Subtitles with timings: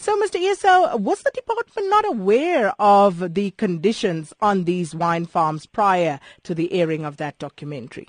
[0.00, 0.36] So, Mr.
[0.36, 6.54] Esau, was the department not aware of the conditions on these wine farms prior to
[6.54, 8.08] the airing of that documentary?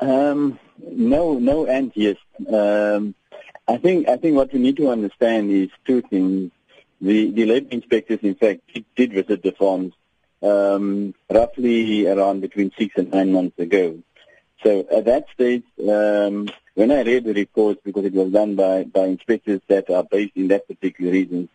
[0.00, 2.16] Um, no, no, and yes.
[2.50, 3.14] Um,
[3.68, 6.52] I think I think what we need to understand is two things.
[7.02, 8.62] The the labour inspectors, in fact,
[8.96, 9.92] did visit the farms
[10.40, 13.98] um, roughly around between six and nine months ago.
[14.62, 18.84] So at that stage, um, when I read the report, because it was done by,
[18.84, 21.48] by inspectors that are based in that particular region,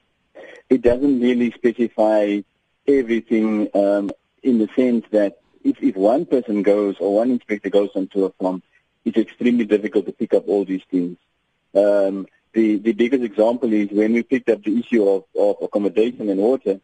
[0.69, 2.41] it doesn't really specify
[2.87, 4.11] everything um,
[4.41, 8.29] in the sense that if, if one person goes or one inspector goes onto a
[8.31, 8.61] farm,
[9.05, 11.17] it's extremely difficult to pick up all these things.
[11.75, 16.29] Um, the, the biggest example is when we picked up the issue of, of accommodation
[16.29, 16.79] and water,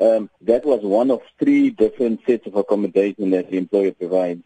[0.00, 4.42] um, that was one of three different sets of accommodation that the employer provides.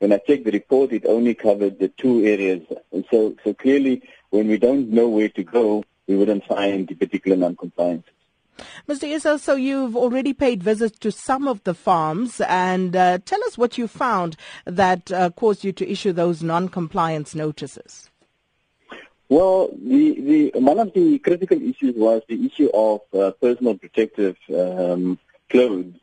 [0.00, 2.62] When I checked the report, it only covered the two areas.
[2.90, 6.94] And so, so clearly, when we don't know where to go, we wouldn't find the
[6.94, 8.06] particular non-compliance.
[8.88, 9.04] Mr.
[9.04, 13.58] Esau, so you've already paid visits to some of the farms, and uh, tell us
[13.58, 18.10] what you found that uh, caused you to issue those non-compliance notices.
[19.28, 24.36] Well, the, the, one of the critical issues was the issue of uh, personal protective
[24.48, 25.18] um,
[25.50, 25.94] clothes.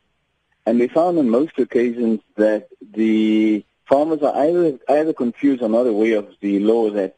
[0.64, 5.86] And we found on most occasions that the farmers are either, either confused or not
[5.86, 7.16] aware of the law that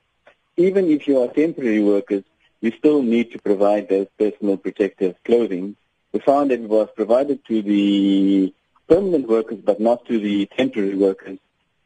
[0.57, 2.23] even if you are temporary workers,
[2.61, 5.77] you still need to provide those personal protective clothing.
[6.13, 8.55] We found that it was provided to the
[8.89, 11.39] permanent workers but not to the temporary workers.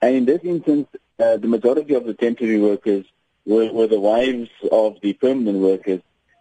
[0.03, 3.07] And in this instance, uh, the majority of the temporary workers
[3.47, 6.01] were, were the wives of the permanent workers,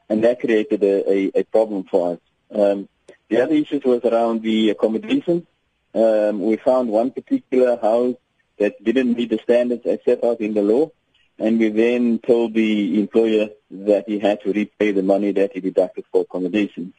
[0.09, 2.19] and that created a, a, a problem for us.
[2.53, 2.89] Um,
[3.29, 5.47] the other issues was around the accommodation.
[5.93, 8.15] Um, we found one particular house
[8.63, 10.91] that didn't meet the standards as set out in the law,
[11.37, 13.49] and we then told the employer
[13.89, 16.93] that he had to repay the money that he deducted for accommodation.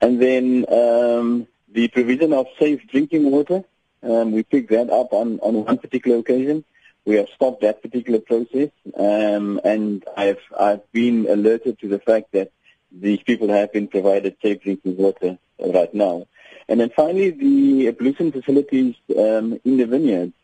[0.00, 1.46] And then um,
[1.78, 3.64] the provision of safe drinking water,
[4.02, 6.64] um, we picked that up on, on one particular occasion
[7.06, 12.32] we have stopped that particular process, um, and I've I've been alerted to the fact
[12.32, 12.50] that
[12.90, 16.26] these people have been provided safe drinking water right now.
[16.68, 20.34] And then finally, the ablution facilities um, in the vineyards.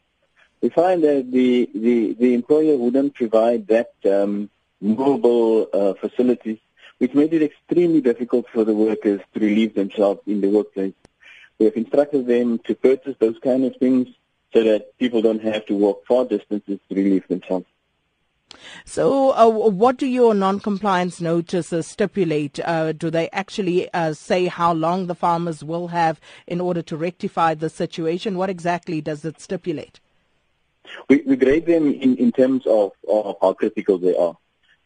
[0.62, 4.48] We find that the, the, the employer wouldn't provide that um,
[4.80, 6.58] mobile uh, facilities,
[6.98, 10.94] which made it extremely difficult for the workers to relieve themselves in the workplace.
[11.58, 14.08] We have instructed them to purchase those kind of things
[14.52, 17.66] so that people don't have to walk far distances to relieve themselves.
[18.84, 22.60] So, uh, what do your non-compliance notices stipulate?
[22.60, 26.96] Uh, do they actually uh, say how long the farmers will have in order to
[26.96, 28.36] rectify the situation?
[28.36, 30.00] What exactly does it stipulate?
[31.08, 34.36] We, we grade them in, in terms of, of how critical they are.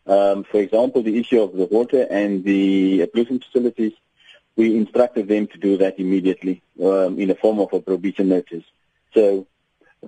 [0.06, 3.92] Um, for example, the issue of the water and the ablution facilities,
[4.56, 8.64] we instructed them to do that immediately um, in the form of a prohibition notice.
[9.14, 9.46] So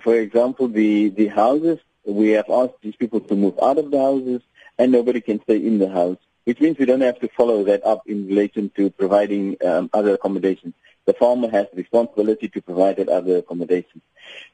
[0.00, 3.98] for example, the, the houses, we have asked these people to move out of the
[3.98, 4.42] houses
[4.78, 7.84] and nobody can stay in the house, which means we don't have to follow that
[7.84, 10.74] up in relation to providing um, other accommodations.
[11.08, 14.00] The farmer has the responsibility to provide that other accommodation.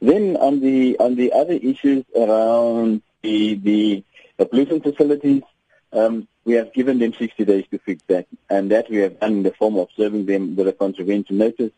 [0.01, 4.05] Then on the on the other issues around the the,
[4.37, 5.43] the ablution facilities,
[5.93, 9.35] um, we have given them 60 days to fix that, and that we have done
[9.39, 11.73] in the form of serving them with a contravention notice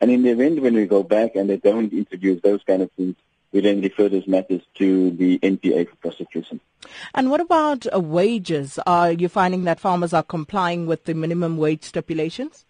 [0.00, 2.90] and in the event when we go back and they don't introduce those kind of
[2.92, 3.16] things,
[3.52, 6.60] we then refer those matters to the NPA for prosecution.
[7.14, 8.78] And what about uh, wages?
[8.86, 12.64] Are you finding that farmers are complying with the minimum wage stipulations?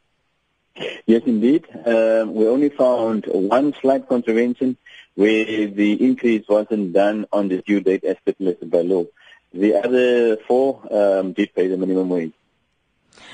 [1.06, 1.66] Yes, indeed.
[1.84, 4.76] Um, we only found one slight contravention
[5.14, 9.04] where the increase wasn't done on the due date as stipulated by law.
[9.52, 12.32] The other four um, did pay the minimum wage.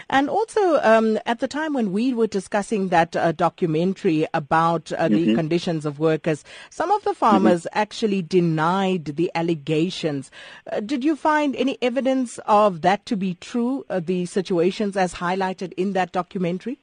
[0.09, 5.09] And also, um, at the time when we were discussing that uh, documentary about uh,
[5.09, 5.35] the mm-hmm.
[5.35, 7.79] conditions of workers, some of the farmers mm-hmm.
[7.79, 10.31] actually denied the allegations.
[10.71, 15.15] Uh, did you find any evidence of that to be true, uh, the situations as
[15.15, 16.78] highlighted in that documentary?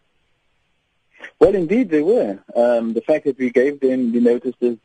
[1.43, 2.39] Well, indeed, they were.
[2.55, 4.77] Um, the fact that we gave them the notices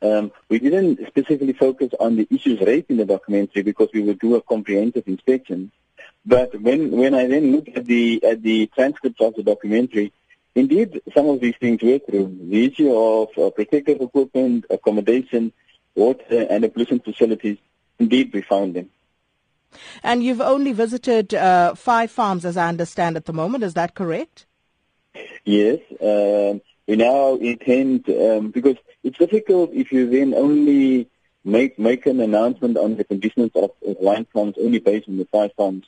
[0.00, 4.20] um, we didn't specifically focus on the issues raised in the documentary because we would
[4.20, 5.72] do a comprehensive inspection.
[6.24, 10.12] But when when I then looked at the at the transcripts of the documentary,
[10.54, 12.38] indeed some of these things were true.
[12.48, 15.52] The issue of uh, protective equipment, accommodation,
[15.96, 17.58] water, and ablution facilities,
[17.98, 18.88] indeed we found them.
[20.04, 23.64] And you've only visited uh, five farms, as I understand, at the moment.
[23.64, 24.46] Is that correct?
[25.44, 25.80] Yes.
[26.00, 31.08] Um, we now intend um, because it's difficult if you then only
[31.44, 35.52] make make an announcement on the conditions of wine farms only based on the five
[35.54, 35.84] farms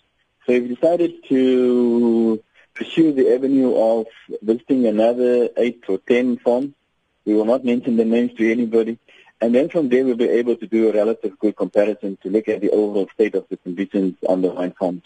[0.46, 2.42] So we've decided to
[2.74, 4.06] pursue the avenue of
[4.42, 6.74] visiting another eight or ten farms.
[7.24, 8.98] We will not mention the names to anybody.
[9.40, 12.48] And then from there we'll be able to do a relative good comparison to look
[12.48, 15.02] at the overall state of the conditions on the wine farms.